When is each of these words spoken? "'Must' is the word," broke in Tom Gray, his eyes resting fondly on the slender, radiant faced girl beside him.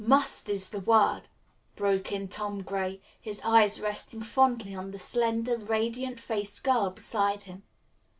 "'Must' 0.03 0.49
is 0.49 0.69
the 0.69 0.79
word," 0.79 1.27
broke 1.75 2.11
in 2.11 2.27
Tom 2.27 2.63
Gray, 2.63 3.01
his 3.19 3.39
eyes 3.43 3.79
resting 3.79 4.23
fondly 4.23 4.73
on 4.73 4.89
the 4.89 4.97
slender, 4.97 5.57
radiant 5.57 6.19
faced 6.19 6.63
girl 6.63 6.89
beside 6.89 7.43
him. 7.43 7.61